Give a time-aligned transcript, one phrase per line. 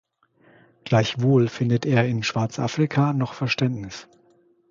[0.83, 4.07] Gleichwohl findet er in Schwarzafrika noch Verständnis.